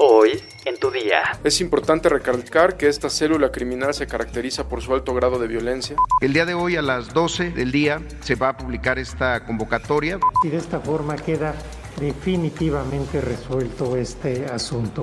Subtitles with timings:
[0.00, 1.40] Hoy en tu día.
[1.42, 5.96] Es importante recalcar que esta célula criminal se caracteriza por su alto grado de violencia.
[6.20, 10.20] El día de hoy a las 12 del día se va a publicar esta convocatoria.
[10.44, 11.52] Y de esta forma queda
[11.98, 15.02] definitivamente resuelto este asunto.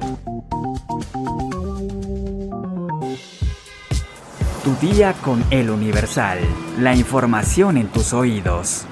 [4.63, 6.39] Tu día con el Universal.
[6.79, 8.85] La información en tus oídos.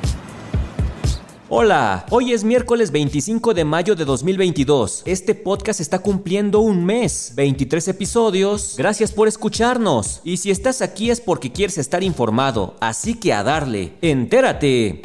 [1.56, 5.04] Hola, hoy es miércoles 25 de mayo de 2022.
[5.06, 8.74] Este podcast está cumpliendo un mes, 23 episodios.
[8.76, 10.20] Gracias por escucharnos.
[10.24, 13.94] Y si estás aquí es porque quieres estar informado, así que a darle.
[14.02, 15.04] Entérate.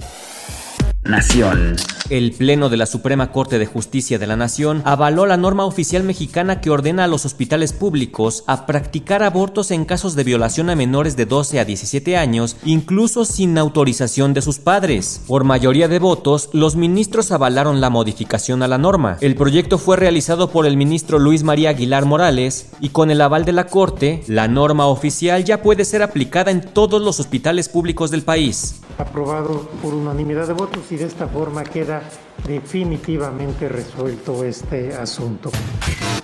[1.08, 1.76] Nación.
[2.10, 6.02] El Pleno de la Suprema Corte de Justicia de la Nación avaló la norma oficial
[6.02, 10.76] mexicana que ordena a los hospitales públicos a practicar abortos en casos de violación a
[10.76, 15.22] menores de 12 a 17 años, incluso sin autorización de sus padres.
[15.26, 19.16] Por mayoría de votos, los ministros avalaron la modificación a la norma.
[19.22, 23.46] El proyecto fue realizado por el ministro Luis María Aguilar Morales y con el aval
[23.46, 28.10] de la Corte, la norma oficial ya puede ser aplicada en todos los hospitales públicos
[28.10, 28.80] del país.
[28.98, 32.02] Aprobado por unanimidad de votos y de esta forma queda
[32.46, 35.50] definitivamente resuelto este asunto.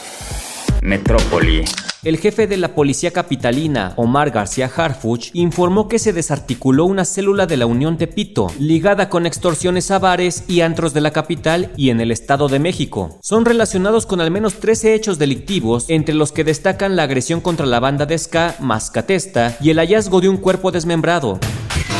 [0.83, 1.65] Metrópoli.
[2.07, 7.47] El jefe de la policía capitalina, Omar García Harfuch, informó que se desarticuló una célula
[7.47, 11.91] de la Unión Tepito, ligada con extorsiones a bares y antros de la capital y
[11.91, 13.19] en el Estado de México.
[13.23, 17.67] Son relacionados con al menos 13 hechos delictivos, entre los que destacan la agresión contra
[17.67, 21.41] la banda de ska Mascatesta y el hallazgo de un cuerpo desmembrado.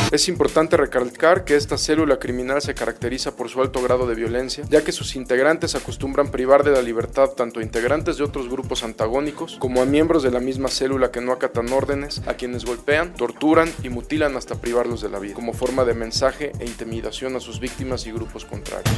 [0.09, 4.63] Es importante recalcar que esta célula criminal se caracteriza por su alto grado de violencia,
[4.69, 8.83] ya que sus integrantes acostumbran privar de la libertad tanto a integrantes de otros grupos
[8.83, 13.15] antagónicos como a miembros de la misma célula que no acatan órdenes, a quienes golpean,
[13.15, 17.41] torturan y mutilan hasta privarlos de la vida, como forma de mensaje e intimidación a
[17.41, 18.95] sus víctimas y grupos contrarios.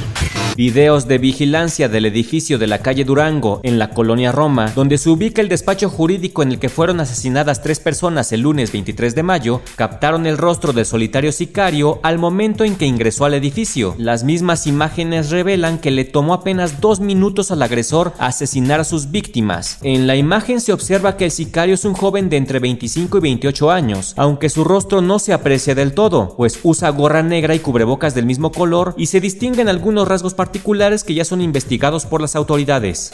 [0.55, 5.09] Videos de vigilancia del edificio de la calle Durango, en la colonia Roma, donde se
[5.09, 9.23] ubica el despacho jurídico en el que fueron asesinadas tres personas el lunes 23 de
[9.23, 13.95] mayo, captaron el rostro del solitario sicario al momento en que ingresó al edificio.
[13.97, 19.09] Las mismas imágenes revelan que le tomó apenas dos minutos al agresor asesinar a sus
[19.09, 19.77] víctimas.
[19.81, 23.21] En la imagen se observa que el sicario es un joven de entre 25 y
[23.21, 27.59] 28 años, aunque su rostro no se aprecia del todo, pues usa gorra negra y
[27.59, 32.19] cubrebocas del mismo color y se distinguen algunos rasgos particulares que ya son investigados por
[32.19, 33.13] las autoridades.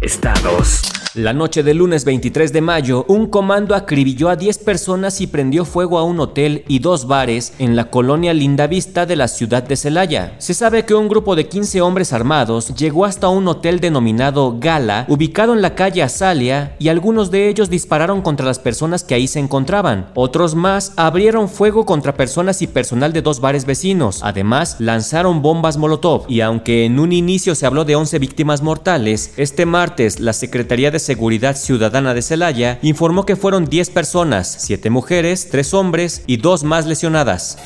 [0.00, 0.82] Estados.
[1.14, 5.64] La noche del lunes 23 de mayo, un comando acribilló a 10 personas y prendió
[5.64, 9.76] fuego a un hotel y dos bares en la colonia Lindavista de la ciudad de
[9.76, 10.36] Celaya.
[10.38, 15.06] Se sabe que un grupo de 15 hombres armados llegó hasta un hotel denominado Gala,
[15.08, 19.26] ubicado en la calle Azalia, y algunos de ellos dispararon contra las personas que ahí
[19.26, 20.10] se encontraban.
[20.14, 24.20] Otros más abrieron fuego contra personas y personal de dos bares vecinos.
[24.22, 26.26] Además, lanzaron bombas Molotov.
[26.28, 30.90] Y aunque en un inicio se habló de 11 víctimas mortales, este martes la Secretaría
[30.90, 36.36] de Seguridad Ciudadana de Celaya informó que fueron 10 personas, 7 mujeres, 3 hombres y
[36.36, 37.56] 2 más lesionadas.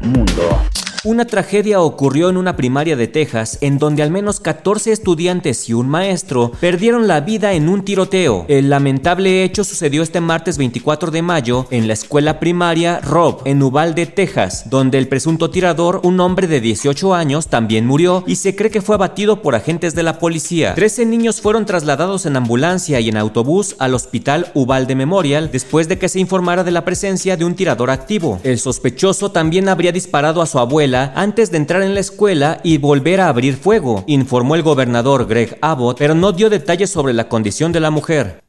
[0.00, 0.60] Mundo.
[1.02, 5.72] Una tragedia ocurrió en una primaria de Texas en donde al menos 14 estudiantes y
[5.72, 8.44] un maestro perdieron la vida en un tiroteo.
[8.48, 13.62] El lamentable hecho sucedió este martes 24 de mayo en la escuela primaria Rob en
[13.62, 18.54] Uvalde, Texas, donde el presunto tirador, un hombre de 18 años, también murió y se
[18.54, 20.74] cree que fue abatido por agentes de la policía.
[20.74, 25.98] 13 niños fueron trasladados en ambulancia y en autobús al hospital Uvalde Memorial después de
[25.98, 28.38] que se informara de la presencia de un tirador activo.
[28.42, 32.78] El sospechoso también habría disparado a su abuela antes de entrar en la escuela y
[32.78, 37.28] volver a abrir fuego, informó el gobernador Greg Abbott, pero no dio detalles sobre la
[37.28, 38.42] condición de la mujer.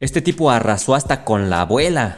[0.00, 2.16] Este tipo arrasó hasta con la abuela.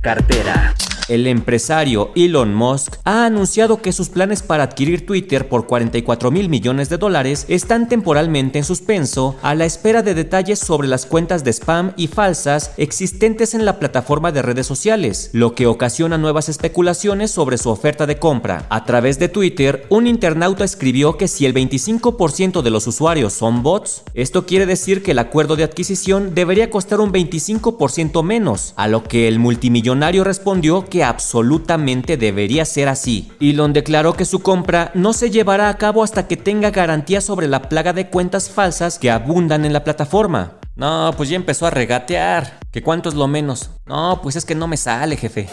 [0.00, 0.74] cartera.
[1.08, 6.48] El empresario Elon Musk ha anunciado que sus planes para adquirir Twitter por 44 mil
[6.48, 11.44] millones de dólares están temporalmente en suspenso a la espera de detalles sobre las cuentas
[11.44, 16.48] de spam y falsas existentes en la plataforma de redes sociales, lo que ocasiona nuevas
[16.48, 18.66] especulaciones sobre su oferta de compra.
[18.68, 23.62] A través de Twitter, un internauta escribió que si el 25% de los usuarios son
[23.62, 28.88] bots, esto quiere decir que el acuerdo de adquisición debería costar un 25% menos, a
[28.88, 33.30] lo que el multimillonario respondió que absolutamente debería ser así.
[33.40, 37.48] Elon declaró que su compra no se llevará a cabo hasta que tenga garantía sobre
[37.48, 40.54] la plaga de cuentas falsas que abundan en la plataforma.
[40.76, 42.58] No, pues ya empezó a regatear.
[42.70, 43.70] ¿Que cuánto es lo menos?
[43.86, 45.48] No, pues es que no me sale, jefe.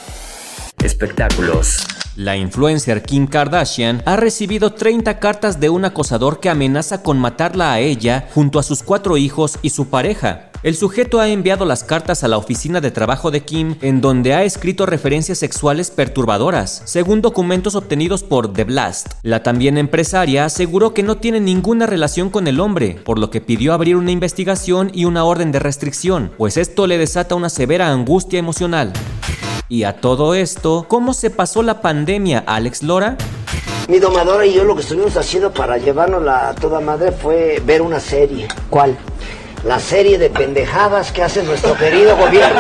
[0.84, 1.86] Espectáculos.
[2.16, 7.74] La influencer Kim Kardashian ha recibido 30 cartas de un acosador que amenaza con matarla
[7.74, 10.52] a ella junto a sus cuatro hijos y su pareja.
[10.64, 14.34] El sujeto ha enviado las cartas a la oficina de trabajo de Kim en donde
[14.34, 19.08] ha escrito referencias sexuales perturbadoras, según documentos obtenidos por The Blast.
[19.24, 23.42] La también empresaria aseguró que no tiene ninguna relación con el hombre, por lo que
[23.42, 27.92] pidió abrir una investigación y una orden de restricción, pues esto le desata una severa
[27.92, 28.94] angustia emocional.
[29.68, 33.18] Y a todo esto, ¿cómo se pasó la pandemia, Alex Lora?
[33.90, 37.82] Mi domadora y yo lo que estuvimos haciendo para llevarnos a toda madre fue ver
[37.82, 38.48] una serie.
[38.70, 38.98] ¿Cuál?
[39.64, 42.60] La serie de pendejadas que hace nuestro querido gobierno.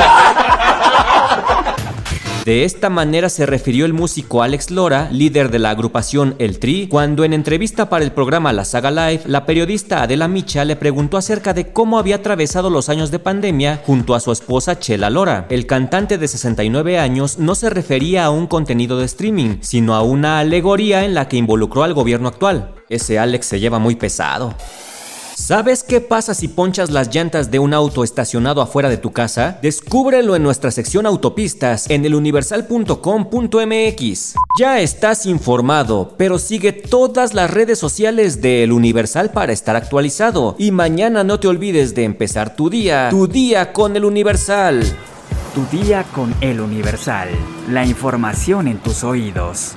[2.45, 6.87] De esta manera se refirió el músico Alex Lora, líder de la agrupación El Tri,
[6.89, 11.15] cuando en entrevista para el programa La Saga Live, la periodista Adela Micha le preguntó
[11.15, 15.47] acerca de cómo había atravesado los años de pandemia junto a su esposa Chela Lora.
[15.49, 20.01] El cantante de 69 años no se refería a un contenido de streaming, sino a
[20.01, 22.75] una alegoría en la que involucró al gobierno actual.
[22.89, 24.53] Ese Alex se lleva muy pesado.
[25.35, 29.57] ¿Sabes qué pasa si ponchas las llantas de un auto estacionado afuera de tu casa?
[29.61, 34.35] Descúbrelo en nuestra sección autopistas en eluniversal.com.mx.
[34.59, 40.55] Ya estás informado, pero sigue todas las redes sociales de El Universal para estar actualizado.
[40.59, 44.83] Y mañana no te olvides de empezar tu día, tu día con El Universal.
[45.55, 47.29] Tu día con El Universal.
[47.69, 49.73] La información en tus oídos.